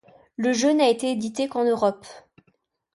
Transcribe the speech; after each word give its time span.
Le 0.35 0.51
jeu 0.51 0.73
n'a 0.73 0.89
été 0.89 1.11
édité 1.11 1.47
qu'en 1.47 1.63
Europe. 1.63 2.07